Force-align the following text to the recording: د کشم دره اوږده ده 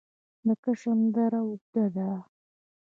د 0.45 0.47
کشم 0.63 0.99
دره 1.15 1.39
اوږده 1.45 1.85
ده 1.95 2.09